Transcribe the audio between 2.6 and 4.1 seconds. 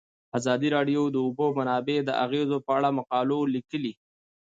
په اړه مقالو لیکلي.